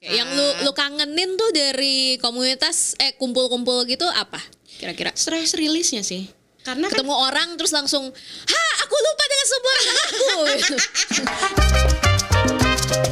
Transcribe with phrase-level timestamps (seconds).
[0.00, 4.40] Yang lu lu kangenin tuh dari komunitas eh kumpul-kumpul gitu apa?
[4.80, 6.24] Kira-kira stress release-nya sih.
[6.64, 10.28] Karena kan ketemu orang terus langsung, "Ha, aku lupa dengan sebuah aku."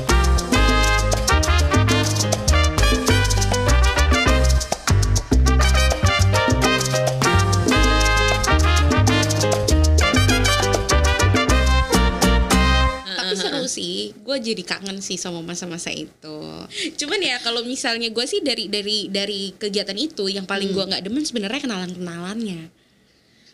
[13.69, 16.39] sih gue jadi kangen sih sama masa-masa itu
[16.99, 21.05] cuman ya kalau misalnya gue sih dari dari dari kegiatan itu yang paling gue nggak
[21.05, 22.73] demen sebenarnya kenalan kenalannya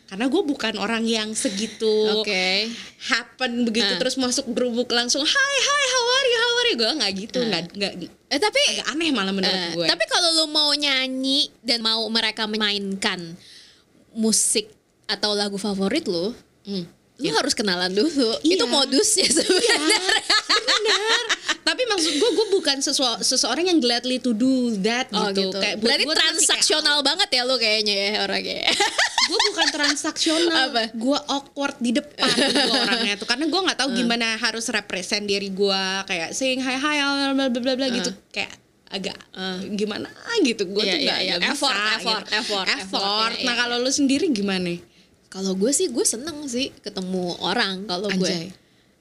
[0.04, 2.68] karena gue bukan orang yang segitu Oke.
[3.08, 3.98] happen begitu Ah.
[3.98, 7.38] terus masuk berubuk langsung hai hai how are you how are you gue nggak gitu
[7.42, 7.92] nggak nggak
[8.34, 12.02] Eh tapi agak aneh malah menurut eh, gue tapi kalau lu mau nyanyi dan mau
[12.10, 13.38] mereka memainkan
[14.10, 14.70] musik
[15.04, 16.32] atau lagu favorit lu,
[16.64, 16.88] Hmm.
[17.16, 18.30] Lu harus kenalan dulu.
[18.40, 18.54] Iya.
[18.56, 19.78] Itu modusnya sebenarnya.
[20.74, 21.22] benar
[21.64, 25.56] tapi maksud gue gue bukan sesua- seseorang yang gladly to do that Oh gitu, gitu.
[25.56, 28.62] Kayak Berarti gua masih kayak, transaksional banget ya lu kayaknya ya orangnya.
[29.30, 33.98] gue bukan transaksional gue awkward di depan gue orangnya tuh karena gue nggak tahu Hmm.
[33.98, 37.00] gimana harus represent diri gue kayak saying hi hi
[37.32, 38.52] bla bla bla bla gitu kayak
[38.86, 39.16] agak
[39.72, 40.84] gimana gitu gue Hmm.
[40.84, 41.34] Iya, tuh iya, nggak iya.
[41.34, 42.36] nggak Effort, bisa effort, gitu.
[42.36, 43.00] effort, effort.
[43.00, 44.68] effort Iya, nah iya, kalau lu sendiri gimana
[45.34, 48.54] Kalau gue sih gue seneng sih ketemu orang kalau gue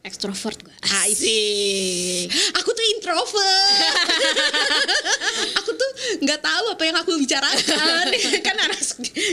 [0.04, 0.76] ekstrovert gue.
[0.84, 2.28] Asik.
[2.60, 3.96] Aku tuh introvert.
[5.64, 5.90] aku tuh
[6.26, 8.06] nggak tahu apa yang aku bicarakan.
[8.50, 8.82] kan anak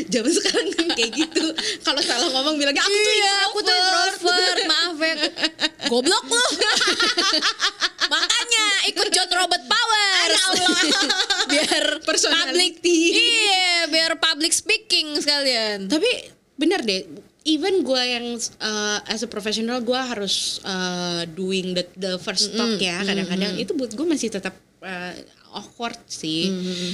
[0.07, 1.45] zaman sekarang kan kayak gitu.
[1.83, 3.48] Kalau salah ngomong bilangnya aku tuh Iya, introvert.
[3.51, 4.59] aku tuh introvert.
[4.70, 5.14] Maaf ya.
[5.91, 6.47] Goblok lu.
[8.14, 8.64] Makanya
[8.95, 10.29] ikut John Robert Power.
[10.31, 10.79] Allah.
[11.51, 12.55] biar Personality.
[12.55, 12.73] public.
[13.19, 15.91] Iya, biar public speaking sekalian.
[15.91, 16.39] Tapi
[16.71, 17.03] benar deh.
[17.43, 22.79] Even gue yang uh, as a professional gue harus uh, doing the the first talk
[22.79, 24.55] ya kadang-kadang itu buat gue masih tetap
[24.87, 25.15] uh,
[25.59, 26.47] awkward sih.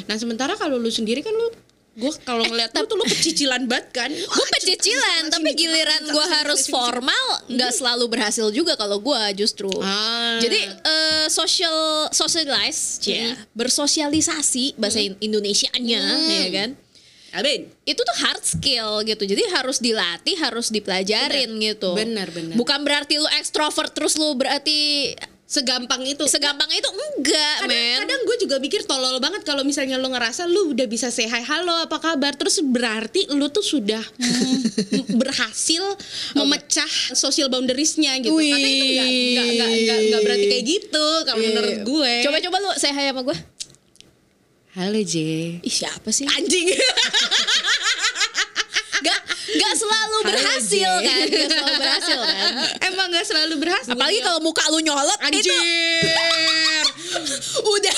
[0.09, 1.53] Nah sementara kalau lu sendiri kan lu
[1.97, 4.11] gue kalau ngeliat lu tuh lu pecicilan banget kan.
[4.37, 9.73] Gue pecicilan, tapi giliran gue harus formal, nggak selalu berhasil juga kalau gue justru.
[9.81, 10.37] Ah.
[10.37, 16.71] Jadi eh, social socialize, ya, bersosialisasi bahasa Indonesianya, ya kan?
[17.37, 17.61] Amin.
[17.85, 22.55] itu tuh hard skill gitu jadi harus dilatih harus dipelajarin gitu Benar, benar.
[22.57, 25.13] bukan berarti lu ekstrovert terus lu berarti
[25.47, 26.27] Segampang itu.
[26.27, 30.75] segampang itu enggak men Kadang-kadang gue juga mikir tolol banget kalau misalnya lu ngerasa lu
[30.75, 35.87] udah bisa say hi halo apa kabar terus berarti lu tuh sudah mm, berhasil
[36.35, 38.35] memecah social boundariesnya gitu.
[38.35, 38.51] Wih.
[38.51, 42.13] Tapi itu nggak nggak nggak nggak nggak berarti kayak gitu kalau menurut gue.
[42.27, 43.37] coba coba lu say hi sama gue
[44.77, 45.15] halo J.
[45.59, 46.69] ih siapa sih Anjing.
[48.99, 49.21] gak
[49.55, 51.07] gak selalu Halo, berhasil J.
[51.07, 53.93] kan gak selalu berhasil kan Emang gak selalu berhasil.
[53.93, 55.41] apalagi kalau muka lu nyolot anjir.
[55.43, 55.57] itu
[57.75, 57.97] udah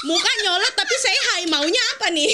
[0.00, 2.30] Muka nyolot tapi saya hi maunya apa nih?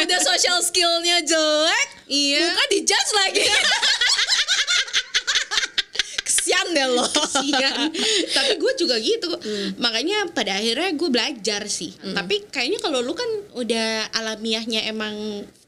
[0.00, 2.40] udah social skillnya jelek Iya.
[2.42, 3.44] muka dijudge lagi
[6.70, 7.88] deh lo Kasian.
[8.36, 9.28] tapi gue juga gitu
[9.76, 15.14] makanya pada akhirnya gue belajar sih tapi kayaknya kalau lu kan udah alamiahnya emang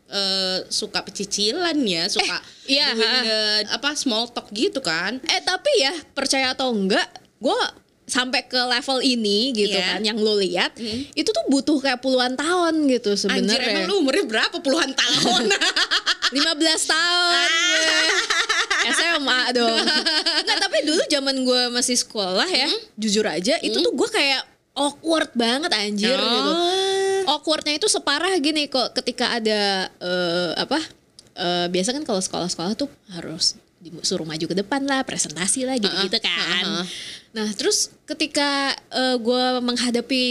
[0.06, 3.22] eh, suka pecicilan ya suka iya, doing ha.
[3.22, 7.06] the- apa small talk gitu kan Eh tapi ya percaya atau enggak,
[7.37, 7.59] gue
[8.05, 9.87] sampai ke level ini gitu Iya.
[9.89, 10.75] kan, yang lo lihat
[11.15, 13.71] itu tuh butuh kayak puluhan tahun gitu anjir sebenarnya.
[13.71, 15.47] emang lu umurnya berapa puluhan tahun
[16.34, 16.34] 15
[16.87, 17.94] tahun gue.
[18.93, 19.77] SMA dong.
[20.41, 24.43] Enggak tapi dulu zaman gue masih sekolah ya, jujur aja itu tuh gue kayak
[24.73, 26.25] awkward banget anjir Oh.
[26.27, 26.53] gitu.
[27.23, 29.61] Awkwardnya itu separah gini kok ketika ada
[29.93, 30.81] eh, apa?
[31.33, 36.21] eh, biasa kan kalau sekolah-sekolah tuh harus disuruh maju ke depan lah, presentasi lah gitu-gitu
[36.21, 36.65] kan.
[36.69, 36.84] uh-uh.
[37.31, 38.77] Nah, terus ketika
[39.17, 40.25] gue menghadapi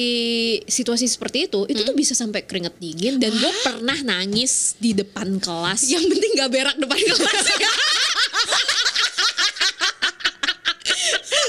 [0.65, 5.39] situasi seperti itu, itu tuh bisa sampai keringet dingin dan gue pernah nangis di depan
[5.39, 5.81] kelas.
[5.87, 7.71] yang penting gak berak depan kelas ya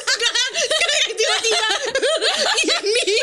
[0.00, 0.32] Nggak,
[0.70, 1.68] kayak tiba-tiba
[2.62, 3.16] ini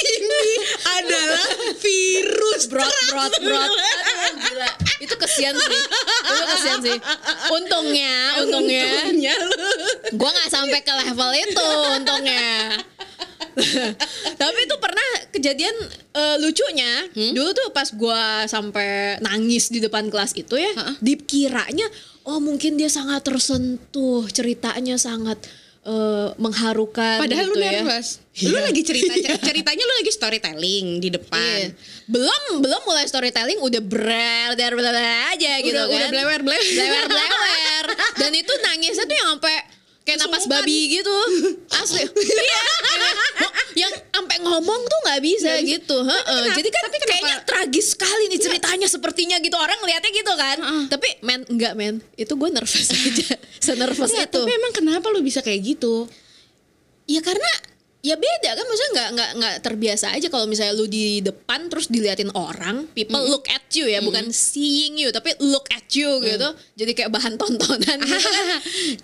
[0.00, 0.44] ini
[0.90, 3.72] adalah virus brot brot brot.
[4.30, 4.70] Aduh, gila.
[5.02, 5.80] Itu kesian sih.
[6.30, 6.98] Itu kesian sih.
[7.50, 8.14] Untungnya
[8.46, 8.86] untungnya.
[9.02, 9.34] Untungnya
[10.10, 11.68] gue nggak sampai ke level itu
[11.98, 12.78] untungnya.
[14.40, 15.76] Tapi itu pernah kejadian
[16.14, 17.10] eh, lucunya.
[17.12, 21.90] Dulu tuh pas gue sampai nangis di depan kelas itu ya dikiranya
[22.28, 25.40] oh mungkin dia sangat tersentuh ceritanya sangat
[25.80, 27.72] eh, mengharukan Padahal gitu lu ya.
[27.80, 28.20] nervous.
[28.40, 31.72] Lu lagi cerita ceritanya lu lagi storytelling di depan.
[31.72, 31.76] Iya.
[32.04, 34.08] Belum belum mulai storytelling udah ber-
[35.30, 35.96] aja gitu Udah- kan.
[35.96, 36.62] udah blewer-blewer.
[36.76, 37.86] Blewer-blewer.
[38.16, 39.56] Dan itu nangisnya tuh yang sampai
[40.02, 41.16] kayak napas babi gitu.
[41.80, 42.02] Asli.
[42.02, 42.62] iya.
[44.40, 45.68] ngomong tuh nggak bisa bisa.
[45.68, 45.96] gitu.
[46.00, 46.24] Heeh.
[46.24, 50.32] kenapa- Jadi kan tapi kenapa- kayaknya tragis sekali nih ceritanya sepertinya gitu orang ngeliatnya gitu
[50.34, 50.58] kan.
[50.58, 50.82] Heeh.
[50.88, 53.30] Tapi men enggak men, itu gue nervous aja,
[53.60, 54.40] senervous Nggak, itu.
[54.40, 56.08] tapi emang kenapa lu bisa kayak gitu?
[57.06, 57.46] Ya karena
[58.00, 61.92] ya beda kan maksudnya nggak nggak nggak terbiasa aja kalau misalnya lu di depan terus
[61.92, 66.48] diliatin orang people look at you ya bukan seeing you tapi look at you gitu
[66.80, 68.46] jadi kayak bahan tontonan gitu kan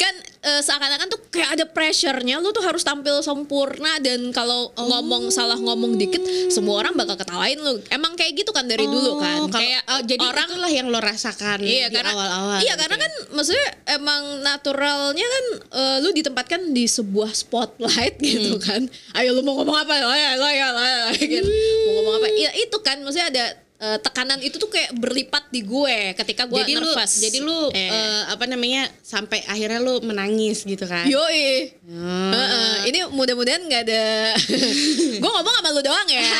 [0.01, 0.15] kan
[0.47, 5.57] eh, seakan-akan tuh kayak ada pressure-nya lu tuh harus tampil sempurna dan kalau ngomong salah
[5.57, 9.47] ngomong dikit semua orang bakal ketawain lu emang kayak gitu kan dari dulu kan Oh,
[9.47, 12.59] kalau- kayak oh, jadi orang itulah yang lo rasakan Iya di awal-awal.
[12.59, 13.03] Iya gitu karena ya.
[13.03, 18.63] kan maksudnya emang naturalnya kan eh, lu ditempatkan di sebuah spotlight gitu Hmm.
[18.63, 18.83] kan.
[19.13, 19.93] Ayo lu mau ngomong apa?
[20.01, 21.49] Oh ya, lo ya, lo ya, gitu.
[21.49, 22.27] Mau ngomong apa?
[22.33, 23.45] Ya itu kan maksudnya ada
[23.77, 27.13] eh, tekanan itu tuh kayak berlipat di gue ketika gue jadi lu nervous.
[27.19, 27.87] jadi lu Eh.
[27.87, 31.05] eh, apa namanya sampai akhirnya lu menangis gitu kan.
[31.05, 31.73] Yoi.
[31.83, 32.33] Hmm.
[32.33, 32.75] Heeh.
[32.87, 34.05] Ini mudah-mudahan nggak ada.
[35.21, 36.25] gue ngomong sama lu doang ya.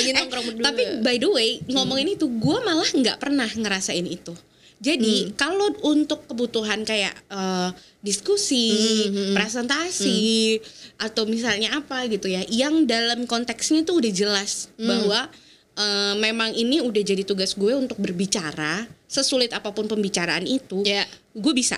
[0.00, 0.62] Lagi Eh, berdua.
[0.62, 4.32] tapi by the way ngomongin itu gue malah nggak pernah ngerasain itu
[4.80, 5.36] jadi Hmm.
[5.36, 8.72] kalau untuk kebutuhan kayak eh, diskusi
[9.06, 10.56] Hmm, presentasi
[10.96, 14.88] atau misalnya apa gitu ya yang dalam konteksnya tuh udah jelas Hmm.
[14.88, 15.28] bahwa
[15.72, 21.04] eh, memang ini udah jadi tugas gue untuk berbicara sesulit apa pun pembicaraan itu Ya.
[21.30, 21.76] gue bisa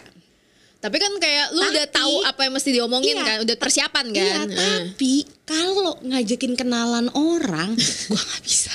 [0.78, 3.22] Tapi kan kayak lu udah Tapi- tahu apa yang mesti diomongin Iya.
[3.22, 4.46] kan, udah persiapan kan.
[4.50, 5.12] Iya, tapi
[5.46, 7.78] kalau ngajakin kenalan orang,
[8.10, 8.74] gua nggak bisa.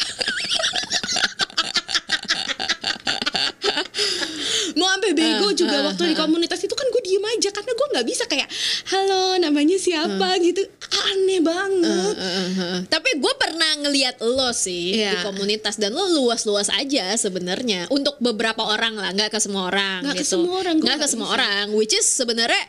[4.78, 7.72] Mau sampai bego Ah, juga ah, waktu di komunitas itu kan gue diem aja karena
[7.72, 8.46] gue nggak bisa kayak
[8.88, 10.62] halo namanya siapa gitu
[11.08, 12.14] aneh banget.
[12.14, 12.80] Heeh, heeh.
[12.86, 15.26] Tapi gue pernah ngeliat lo sih di Iya.
[15.26, 20.06] komunitas dan lo luas-luas aja sebenarnya untuk beberapa orang lah, nggak ke semua orang.
[20.06, 20.32] Nggak ke gitu.
[20.38, 21.36] semua orang, nggak ke semua bisa.
[21.36, 21.66] orang.
[21.74, 22.64] Which is sebenarnya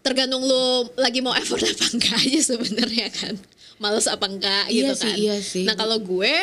[0.00, 3.34] tergantung lo lagi mau effort apa enggak aja sebenarnya kan.
[3.78, 5.16] Males apa enggak Iya gitu sih, kan.
[5.16, 5.62] iya sih.
[5.62, 6.34] Nah kalau gue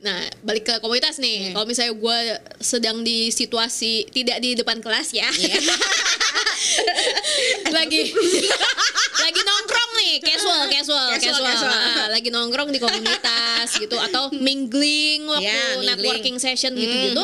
[0.00, 1.52] Nah, balik ke komunitas nih.
[1.52, 1.54] Iya.
[1.56, 2.18] Kalau misalnya gue
[2.56, 5.28] sedang di situasi tidak di depan kelas ya.
[5.28, 5.60] Iya.
[7.76, 8.08] lagi
[10.22, 11.70] casual, casual, Casual, casual.
[11.70, 11.72] casual.
[11.96, 15.88] Ah, lagi nongkrong di komunitas gitu atau mingling waktu Iya, mingling.
[15.90, 17.22] networking session gitu-gitu.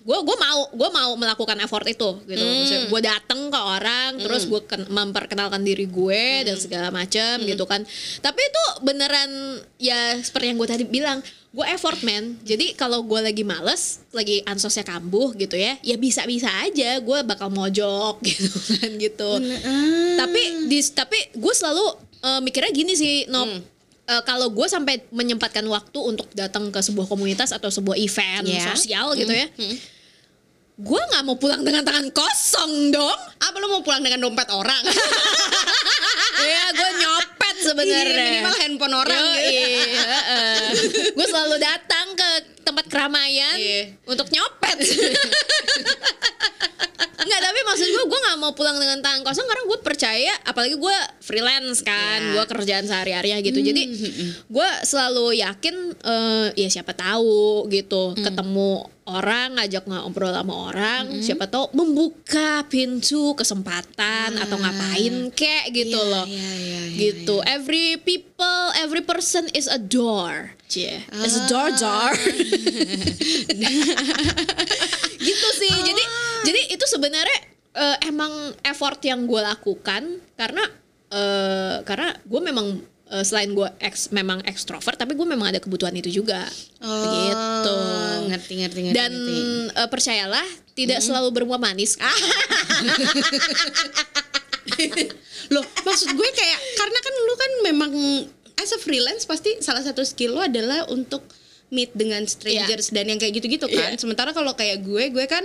[0.00, 2.40] Gue gue mau gue mau melakukan effort itu gitu.
[2.40, 7.64] Maksudnya gue datang ke orang terus gue ken- memperkenalkan diri gue dan segala macam gitu
[7.64, 7.82] kan.
[8.18, 9.30] Tapi itu beneran
[9.76, 14.44] ya seperti yang gue tadi bilang gue effort man jadi kalau gue lagi males lagi
[14.44, 19.30] ansosnya kambuh gitu ya ya bisa bisa aja gue bakal mojok gitu kan gitu
[20.14, 21.86] tapi di tapi gue selalu
[22.20, 23.46] eh, mikirnya gini sih no
[24.08, 28.72] Eh, kalau gue sampai menyempatkan waktu untuk datang ke sebuah komunitas atau sebuah event Iya.
[28.72, 29.44] sosial gitu ya
[30.78, 34.80] gue nggak mau pulang dengan tangan kosong dong Apa lo mau pulang dengan dompet orang?
[36.48, 39.68] ya gue nyopet sebenarnya Iya, minimal handphone orang gitu.
[41.12, 42.28] gue selalu datang ke
[42.64, 43.92] tempat keramaian Iya.
[44.08, 44.76] untuk nyopet
[47.28, 50.74] Enggak tapi maksud gue gue nggak mau pulang dengan tangan kosong karena gue percaya apalagi
[50.74, 52.30] gue freelance kan Iya.
[52.34, 53.60] gue kerjaan sehari harinya gitu.
[53.60, 53.82] Jadi
[54.42, 61.46] gue selalu yakin eh, ya siapa tahu gitu ketemu orang ngajak ngobrol sama orang siapa
[61.46, 66.24] tahu membuka pintu kesempatan atau ngapain kek gitu Iya, loh.
[66.24, 67.40] iya, iya, iya, gitu.
[67.42, 70.52] every people every person is a door.
[70.68, 71.00] Cie.
[71.24, 72.12] is a door door
[76.88, 77.38] sebenarnya
[77.72, 80.02] eh, emang effort yang gue lakukan
[80.34, 80.64] karena
[81.08, 82.66] eh, karena gue memang
[83.06, 86.42] eh, selain gue eks memang ekstrovert tapi gue memang ada kebutuhan itu juga
[86.78, 88.96] gitu Oh, ngerti ngerti ngerti.
[88.96, 89.38] dan ngerti.
[89.74, 91.98] eh, percayalah tidak selalu berbuah manis
[95.48, 97.92] Loh, maksud gue kayak karena kan lu kan memang
[98.56, 101.24] as a freelance pasti salah satu skill lu adalah untuk
[101.68, 103.92] meet dengan strangers dan yang kayak gitu-gitu kan.
[103.92, 104.00] Iya.
[104.00, 105.44] Sementara kalau kayak gue, gue kan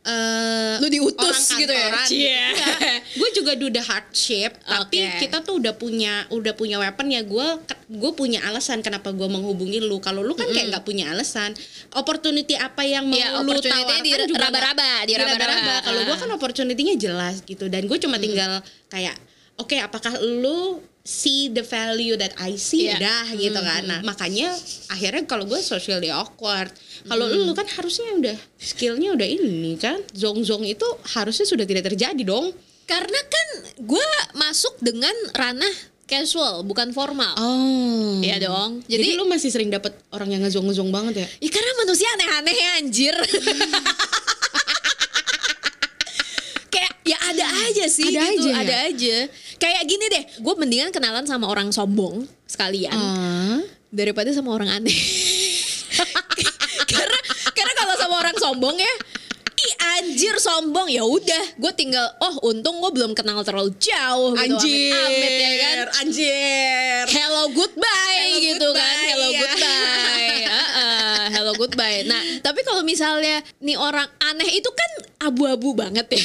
[0.00, 1.80] eh Lu diutus orang gitu ya?
[1.86, 2.40] kantoran Cie.
[2.50, 2.98] Enggak.
[3.12, 7.20] gue juga do the hard shape, tapi kita tuh udah punya udah punya weapon ya.
[7.20, 7.44] Gue
[7.86, 10.00] gue punya alasan kenapa gue menghubungi lu.
[10.00, 11.52] Kalau lu kan kayak nggak punya alasan.
[11.92, 15.74] Opportunity apa yang mau Iya, lu tawarkan di juga raba-raba, di raba-raba.
[15.84, 16.18] Kalau gue Ah.
[16.18, 18.58] kan opportunity-nya jelas gitu dan gue cuma tinggal
[18.88, 19.14] kayak
[19.54, 23.02] oke apakah lu see the value that I see Iya.
[23.02, 24.54] udah gitu kan nah makanya
[24.86, 26.70] akhirnya kalau gue socially awkward
[27.02, 31.90] kalau lu kan harusnya udah skillnya udah ini kan zong zong itu harusnya sudah tidak
[31.90, 32.54] terjadi dong
[32.86, 33.46] karena kan
[33.80, 35.74] gue masuk dengan ranah
[36.06, 38.82] casual bukan formal oh Iya dong.
[38.86, 42.06] jadi, Jadi, lu masih sering dapet orang yang ngezong ngezong banget ya ya karena manusia
[42.14, 43.14] aneh-aneh ya anjir.
[46.70, 48.54] Kayak ya ada aja sih Ada gitu, aja ya?
[48.62, 49.16] ada aja.
[49.60, 53.60] Kayak gini deh gue mendingan kenalan sama orang sombong sekalian Ah.
[53.86, 54.94] daripada sama orang aneh.
[56.86, 57.18] Karena
[57.52, 58.94] karena kalau sama orang sombong ya
[59.60, 60.88] Ih anjir sombong.
[60.88, 65.52] Ya udah gue tinggal oh untung gue belum kenal terlalu jauh gitu Anjir, amit ya
[65.54, 65.76] kan?
[66.00, 67.04] anjir.
[67.06, 68.80] hello goodbye Hello, gitu kan.
[68.80, 69.38] goodbye, hello ya.
[69.38, 70.40] goodbye.
[70.48, 71.98] Heeh, hello goodbye.
[72.04, 74.90] Nah tapi kalau misalnya nih orang aneh itu kan
[75.22, 76.22] abu-abu banget ya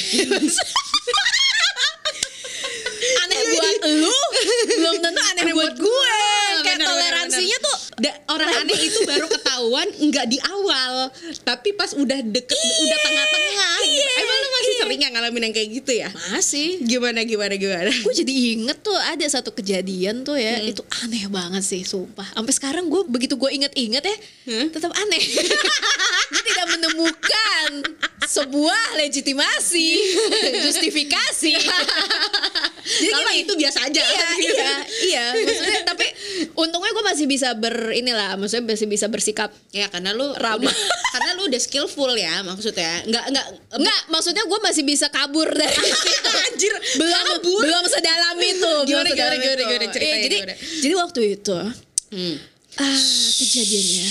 [3.88, 4.18] lu
[4.72, 6.16] belum tentu aneh, Aneh buat gue gua.
[6.58, 11.08] kayak Bener, toleransinya bener, tuh Da- orang aneh itu baru ketahuan nggak di awal,
[11.40, 12.52] tapi pas udah deket,
[12.82, 13.72] udah tengah-tengah.
[13.78, 13.96] gitu.
[13.96, 14.80] Iya, Emang lu masih iya.
[14.82, 16.08] sering ngalamin yang kayak gitu ya?
[16.28, 17.88] masih Gimana gimana gimana?
[17.88, 22.52] gue jadi inget tuh ada satu kejadian tuh ya itu aneh banget sih sumpah sampai
[22.52, 24.66] sekarang gue begitu gue inget-inget ya Hmm?
[24.68, 25.22] tetap aneh
[26.32, 27.68] gue tidak menemukan
[28.22, 29.88] sebuah legitimasi
[30.66, 31.52] justifikasi
[33.42, 34.02] itu biasa aja.
[34.02, 34.72] iya iya
[35.04, 35.24] iya.
[35.34, 36.06] Maksudnya tapi
[36.56, 40.68] untungnya gue masih bisa ber inilah maksudnya masih bisa bersikap ya karena lu ramah.
[40.68, 40.74] udah,
[41.14, 43.04] karena lu udah skillful ya maksudnya.
[43.04, 43.46] Nggak nggak
[43.80, 47.60] nggak maksudnya gue masih bisa kabur dari situ anjir belum kabur.
[47.64, 50.54] belum sedalam itu gimana, iya, gimana, gimana, jadi gimana.
[50.82, 51.56] jadi waktu itu
[52.12, 52.36] hmm.
[52.80, 53.00] ah
[53.40, 54.08] kejadiannya.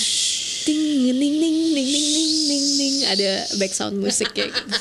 [0.65, 0.82] Ting
[1.13, 4.74] ning ning ning ning ning ning ada background musik kayak gitu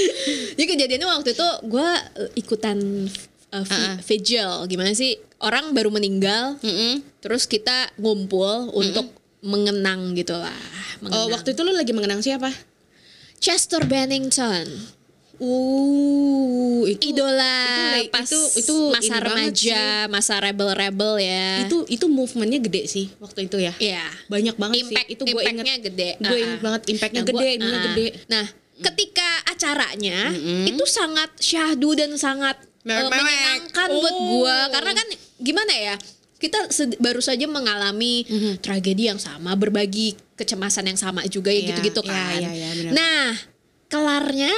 [0.56, 1.88] jadi kejadiannya waktu itu gue
[2.38, 2.78] ikutan
[3.52, 3.96] uh, ah.
[4.02, 7.02] vigil gimana sih orang baru meninggal Mm-mm.
[7.20, 9.10] terus kita ngumpul untuk
[9.42, 10.54] mengenang gitu lah.
[11.02, 11.30] Oh, mengenang.
[11.34, 12.48] waktu itu lu lagi mengenang siapa?
[13.42, 14.70] Chester Bennington.
[15.42, 21.66] Uh, itu idola itu- pas itu- itu masa remaja, masa rebel-rebel ya.
[21.66, 23.74] itu itu movementnya gede sih waktu itu ya.
[23.82, 24.06] Iya.
[24.30, 25.14] Banyak banget Impact, sih.
[25.18, 25.42] Itu gue inget.
[25.50, 26.10] impactnya gede.
[26.22, 26.62] Gue inget ah.
[26.62, 28.06] banget impactnya Nah, gede, gua- ah, gede.
[28.30, 28.46] Nah,
[28.82, 30.34] ketika acaranya
[30.66, 33.14] itu sangat syahdu dan sangat Mewek-mewek.
[33.14, 34.26] menyenangkan buat Oh.
[34.34, 35.08] gua karena kan
[35.38, 35.94] gimana ya?
[36.36, 36.58] Kita
[36.98, 38.58] baru saja mengalami Mhm.
[38.58, 42.38] tragedi yang sama, berbagi kecemasan yang sama juga ya Iya, gitu-gitu iya, kan.
[42.42, 42.92] iya, iya, benar.
[42.92, 43.26] nah,
[43.86, 44.54] kelarnya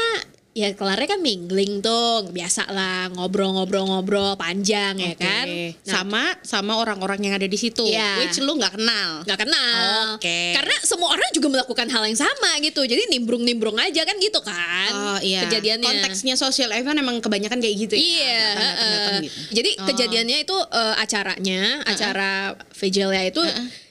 [0.55, 5.19] ya kelarnya kan mingling tuh biasa lah ngobrol-ngobrol-ngobrol panjang ya Oke.
[5.19, 7.83] kan nah, sama sama orang-orang yang ada di situ.
[7.83, 8.23] Iya.
[8.23, 9.27] Which lu nggak kenal.
[9.27, 10.55] nggak kenal Oke.
[10.55, 14.93] karena semua orang juga melakukan hal yang sama gitu jadi nimbrung-nimbrung aja kan gitu kan
[14.95, 15.43] Oh iya.
[15.43, 18.07] kejadiannya Konteksnya social event emang kebanyakan kayak gitu ya.
[18.07, 18.79] Iya, Datang-datang
[19.11, 19.21] heeh.
[19.21, 19.39] gitu.
[19.53, 19.87] jadi Oh.
[19.91, 22.31] kejadiannya itu eh, acaranya, acara
[22.73, 23.43] vigilnya itu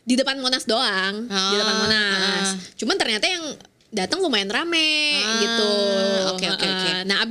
[0.02, 2.48] di depan Monas doang, di depan Oh, Monas.
[2.48, 2.56] ah.
[2.76, 3.44] Cuman ternyata yang
[3.90, 5.72] datang lumayan rame Ah, gitu.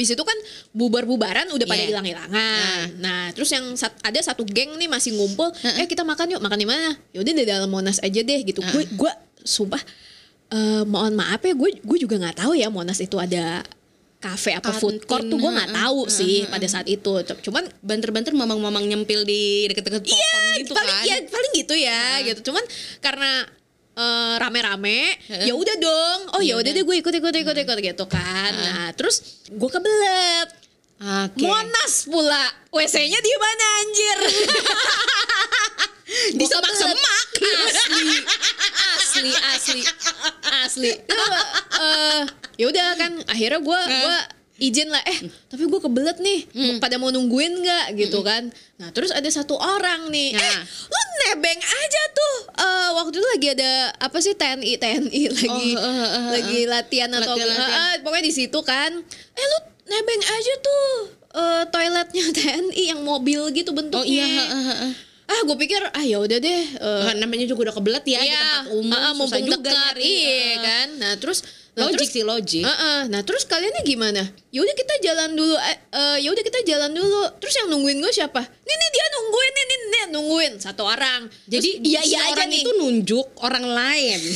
[0.02, 0.10] Oke, oke, Heeh.
[0.10, 0.10] oke.
[0.10, 0.38] Nah abis itu kan
[0.72, 1.88] bubar-bubaran udah pada Iya.
[1.94, 2.86] hilang-hilangan.
[2.98, 6.58] Nah terus yang sat- ada satu geng nih masih ngumpul, eh kita makan yuk, makan
[6.58, 6.90] di mana?
[7.12, 8.64] Yaudah di dalam Monas aja deh gitu.
[8.64, 9.82] Gue gue sumpah
[10.50, 13.62] eh, mohon maaf ya, gue gue juga nggak tahu ya Monas itu ada
[14.20, 17.10] kafe apa food court tuh gue nggak Kantin, tahu heeh, sih pada saat itu.
[17.42, 21.04] Cuman Banter-banter mamang-mamang nyempil di deket-deket pohon Iya, gitu paling kan.
[21.10, 22.40] ya paling gitu ya gitu.
[22.52, 22.62] Cuman
[23.00, 23.42] karena
[23.96, 26.20] eh, rame-rame, ya udah dong.
[26.38, 28.52] Oh ya udah deh gue ikut ikut ikut ikut gitu kan.
[28.52, 30.48] Nah, terus gue kebelet.
[31.02, 31.42] Oke.
[31.42, 32.44] Monas pula.
[32.70, 34.18] WC-nya di mana anjir?
[36.38, 37.26] Di semak-semak.
[37.72, 38.20] asli
[39.00, 39.80] asli asli
[40.62, 41.16] asli Itu,
[41.80, 42.22] eh,
[42.60, 44.18] ya udah kan akhirnya gue gua
[44.62, 46.40] izin lah eh tapi gue kebelet nih
[46.78, 50.62] pada mau nungguin nggak gitu kan nah terus ada satu orang nih eh Nah.
[50.62, 55.80] lu nebeng aja tuh Eh, waktu itu lagi ada apa sih TNI TNI lagi Oh,
[55.80, 57.70] eh, eh, eh, lagi latihan atau Latihan, latihan.
[57.72, 58.90] Eh, eh, pokoknya di situ kan
[59.32, 60.86] eh lu nebeng aja tuh
[61.32, 64.92] eh, toiletnya TNI yang mobil gitu bentuknya Oh iya, heeh, heeh.
[65.24, 68.28] ah gue pikir ah ya udah deh eh, Kan namanya juga udah kebelet ya di
[68.28, 70.04] Iya, tempat umum heeh, susah mumpung juga dekat, nyari.
[70.04, 70.54] iya Heeh.
[70.60, 70.88] kan.
[70.98, 71.38] Nah terus,
[71.72, 72.64] nah, Logik terus, sih logik.
[72.64, 74.22] Heeh, nah terus kaliannya gimana?
[74.52, 77.22] Ya udah kita jalan dulu, eh, eh, ya udah kita jalan dulu.
[77.40, 78.40] Terus yang nungguin gue siapa?
[78.44, 81.28] Nih nih dia nungguin, nih nih, nih nungguin satu orang.
[81.44, 82.62] Jadi Terus, iya si iya aja orang nih.
[82.62, 84.20] itu nunjuk orang lain.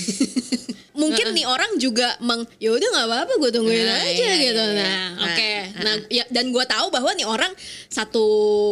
[0.96, 4.32] Mungkin nih orang juga meng, ya udah nggak apa-apa gue tungguin Nah, aja iya, gitu.
[4.32, 4.52] iya, iya.
[4.56, 5.50] Nah, Nah, oke.
[5.52, 5.82] nah.
[5.84, 7.52] Nah, ya, dan gue tahu bahwa nih orang
[7.86, 8.24] satu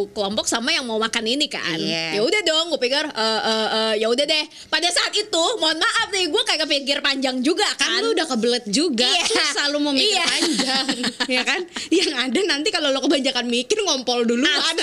[0.09, 1.77] kelompok sama yang mau makan ini kan.
[1.77, 2.17] Iya.
[2.17, 4.45] Ya udah dong, gue pikir, eh, eh, eh, ya udah deh.
[4.67, 7.93] Pada saat itu, mohon maaf nih, gue kayak kepikir panjang juga kan.
[7.93, 9.69] kan lu udah kebelet juga Iya.
[9.69, 10.25] lu mau mikir Iya.
[10.25, 10.85] panjang
[11.35, 14.81] ya kan yang ada nanti kalau lo kebanyakan mikir ngompol dulu ada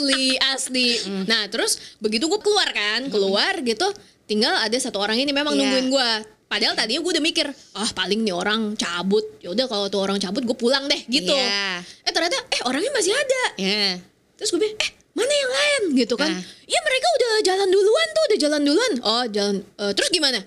[0.00, 0.88] asli asli.
[0.96, 3.84] Asli nah terus begitu gue keluar kan keluar gitu
[4.24, 5.60] tinggal ada satu orang ini memang Iya.
[5.60, 6.10] nungguin gue
[6.46, 9.22] padahal tadinya gue udah mikir ah paling nih orang cabut.
[9.38, 11.30] Yaudah kalau tuh orang cabut gue pulang deh gitu.
[11.30, 11.78] Iya.
[11.82, 13.42] eh ternyata eh orangnya masih ada.
[13.54, 13.98] Ya
[14.34, 15.82] terus gue bilang eh mana yang lain?
[15.98, 16.30] Gitu kan.
[16.30, 16.42] Nah.
[16.64, 18.92] iya mereka udah jalan duluan tuh udah jalan duluan.
[19.02, 20.38] Oh jalan eh, terus gimana?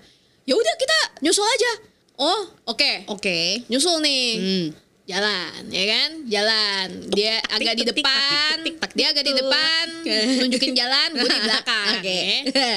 [0.44, 1.72] Ya udah kita nyusul aja.
[2.16, 3.08] Oh oke.
[3.08, 3.64] Oke.
[3.68, 4.24] Nyusul nih.
[4.36, 4.66] Hmm.
[5.04, 6.10] Jalan ya kan?
[6.24, 6.88] Jalan.
[7.12, 8.56] Dia agak di tik, tak, depan.
[8.80, 9.86] tak, dia agak di depan.
[10.40, 12.20] Nunjukin jalan gue di belakang Oke.
[12.48, 12.72] ya.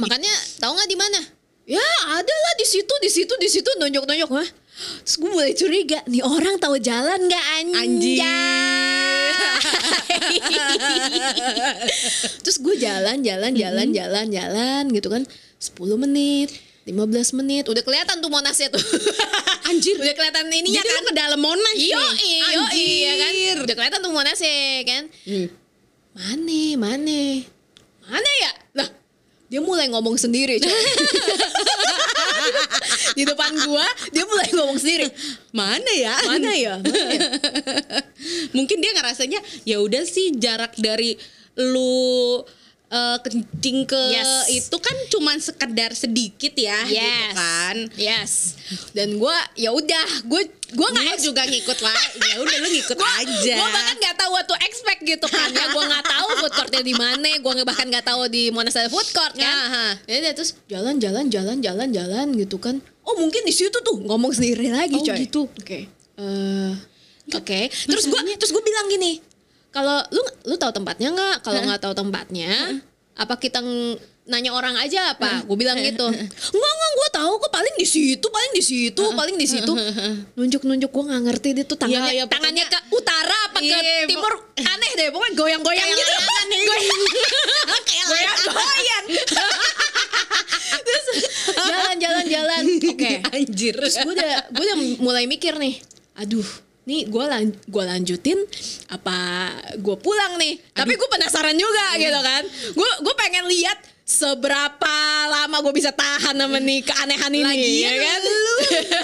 [0.00, 1.20] makanya tahu nggak di mana?
[1.62, 3.70] Ya ada lah di situ di situ di situ.
[3.78, 4.48] Nunjuk nunjuk mah
[5.04, 8.18] terus gue mulai curiga nih orang tahu jalan nggak anjing?
[12.42, 15.22] Terus gue jalan jalan jalan jalan jalan gitu kan.
[15.62, 18.82] 10 menit 15 menit udah kelihatan tuh monasnya tuh
[19.70, 19.94] Anjir.
[19.96, 23.32] udah kelihatan ininya Jadi kan ke dalam Monas Iyo, iyo, iya kan.
[23.62, 25.02] Udah kelihatan tuh monasnya kan.
[25.24, 25.48] Hmm.
[26.12, 27.20] Mana, mana,
[28.04, 28.50] mana ya?
[28.76, 28.88] Lah,
[29.48, 30.60] dia mulai ngomong sendiri.
[30.60, 30.68] coy.
[33.16, 35.08] Di depan gua, dia mulai ngomong sendiri.
[35.56, 36.14] Mana ya?
[36.28, 36.74] Mana ya?
[36.84, 37.24] Mana ya?
[38.52, 41.16] Mungkin dia ngerasanya ya udah sih jarak dari
[41.56, 42.42] lu
[42.92, 44.52] eh, kencing ke Yes.
[44.52, 47.32] itu kan cuman sekedar sedikit ya gitu Yes.
[47.32, 47.76] kan.
[47.96, 48.32] Yes.
[48.92, 51.96] Dan gua ya udah, gua gua Lu nggak juga ngikut lah.
[52.22, 53.54] Ya udah lu ngikut aja.
[53.54, 55.68] Gue bahkan nggak tahu what to expect gitu kan ya.
[55.68, 57.28] Gue nggak tahu food courtnya di mana.
[57.36, 59.96] Gue bahkan nggak tahu di Monas ada food court kan.
[60.04, 62.80] Ya terus jalan jalan jalan jalan jalan gitu kan.
[63.02, 65.16] Oh mungkin di situ tuh ngomong sendiri lagi Oh, coy.
[65.20, 65.48] gitu.
[65.48, 65.88] Oke.
[66.12, 66.72] Eh,
[67.32, 67.60] Oke.
[67.68, 69.31] Terus gue terus gue bilang gini.
[69.72, 71.36] Kalau lu lu tahu tempatnya nggak?
[71.40, 72.78] Kalau nggak tahu tempatnya,
[73.14, 73.64] apa kita
[74.22, 75.42] nanya orang aja apa?
[75.42, 76.06] Gue bilang gitu.
[76.06, 77.50] Enggak enggak gue tahu kok.
[77.50, 79.72] Paling di situ, paling di situ, paling di situ.
[80.34, 83.66] Nunjuk-nunjuk gue nggak ngerti dia tuh tangannya Ya, ya, pokoknya- tangannya ke utara apa ke
[83.66, 84.32] Iya, timur?
[84.54, 86.12] Aneh deh pokoknya goyang-goyang Kayak gitu.
[86.46, 86.60] nih.
[86.62, 86.86] goyang
[88.04, 89.04] goyang-goyang.
[90.82, 91.04] Terus
[91.58, 92.62] jalan-jalan jalan
[92.92, 93.12] oke.
[93.32, 93.72] Anjir.
[93.74, 95.80] terus gue udah gue udah mulai mikir nih.
[96.14, 96.44] Aduh
[96.82, 98.38] nih gue lan gue lanjutin
[98.90, 99.14] apa
[99.78, 100.58] gue pulang nih.
[100.74, 102.42] Tapi gue penasaran juga gitu kan.
[102.74, 104.96] Gue gue pengen lihat seberapa
[105.30, 108.20] lama gue bisa tahan sama nih keanehan ini Lagian ya kan?
[108.26, 108.56] lu.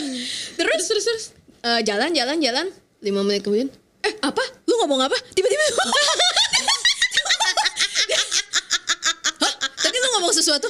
[0.58, 1.24] terus terus terus.
[1.62, 2.66] Eh, jalan jalan jalan.
[2.98, 3.70] Lima menit kemudian.
[4.02, 4.42] Eh apa?
[4.66, 5.16] Lu ngomong apa?
[5.34, 5.64] Tiba-tiba.
[9.38, 9.54] Hah?
[9.78, 10.66] tadi lu ngomong sesuatu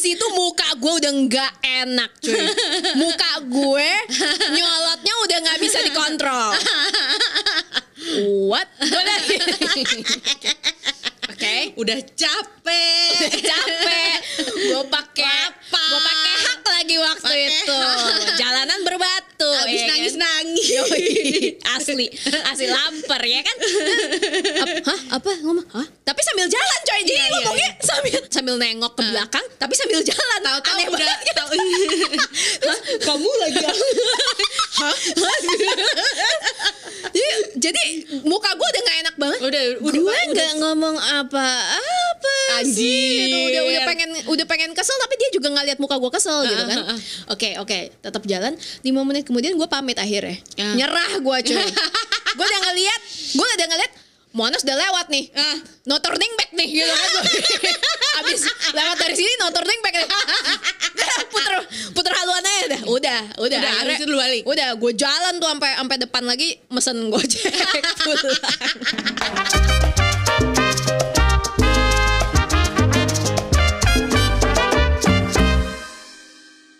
[0.00, 2.40] situ muka gue udah nggak enak cuy.
[2.96, 3.88] Muka gue
[4.50, 6.50] nyolotnya udah nggak bisa dikontrol.
[8.48, 8.68] What?
[8.80, 9.36] Gue lagi
[11.28, 11.56] oke.
[11.76, 13.12] Udah capek.
[13.44, 14.16] capek.
[14.40, 17.76] Gue pakai gue pakai hak lagi waktu Pakai itu.
[17.76, 18.36] hak.
[18.36, 19.29] jalanan berbatu
[19.64, 20.46] Abis ya kan?
[20.56, 21.04] Yoi,
[21.76, 22.06] asli.
[22.48, 23.56] Asli lapar ya kan?
[24.88, 25.00] Hah?
[25.20, 25.30] Apa?
[25.44, 25.86] Ngomong hah?
[26.04, 27.00] Tapi sambil jalan coy.
[27.00, 30.38] Jadi Iya, iya, ngomongnya sambil sambil nengok ke belakang tapi sambil jalan.
[30.40, 31.48] Tahu-tahu Aneh udah tahu.
[33.06, 33.60] Kamu lagi
[34.80, 34.96] Hah?
[37.08, 37.82] Jadi, jadi
[38.28, 39.40] muka gue udah gak enak banget.
[39.40, 42.36] Udah, udah, gue nggak ngomong apa-apa
[42.68, 43.30] sih.
[43.30, 46.38] Gitu, udah udah pengen udah pengen kesel tapi dia juga nggak lihat muka gue kesel
[46.46, 46.78] gitu kan.
[46.78, 46.98] Ah, ah, ah.
[47.32, 48.52] oke oke tetap jalan.
[48.84, 50.36] Lima menit kemudian gue pamit akhirnya.
[50.60, 50.74] Ah.
[50.76, 51.58] nyerah gue cuy.
[52.30, 53.00] Gue udah ngeliat
[53.34, 53.92] gue udah ngeliat
[54.30, 55.26] Monas udah lewat nih.
[55.34, 55.58] Ah.
[55.90, 57.10] no turning back nih gitu kan.
[58.22, 60.08] Abis lewat dari sini no turning back nih
[62.00, 62.80] puter haluan aja dah.
[62.88, 63.60] Udah udah.
[63.60, 64.42] Udah, akhirnya- itu lu balik?
[64.48, 67.44] udah gue jalan tuh sampai sampai depan lagi mesen gojek.
[68.08, 69.69] Pulang